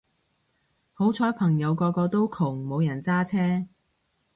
[0.93, 3.67] 好彩朋友個個都窮冇人揸車